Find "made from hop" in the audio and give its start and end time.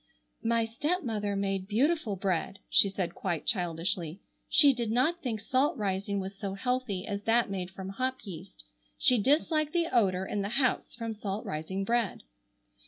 7.51-8.17